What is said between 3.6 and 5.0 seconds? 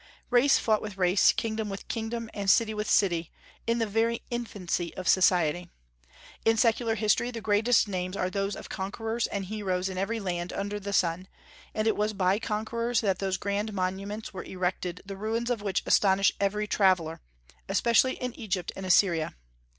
in the very infancy